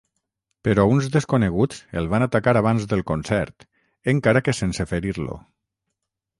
Però 0.67 0.85
uns 0.93 1.09
desconeguts 1.15 1.83
el 2.01 2.09
van 2.15 2.25
atacar 2.27 2.55
abans 2.63 2.89
del 2.95 3.05
concert, 3.13 3.69
encara 4.17 4.45
que 4.49 4.59
sense 4.63 4.91
ferir-lo. 4.95 5.41